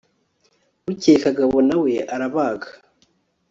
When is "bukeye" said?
0.83-1.17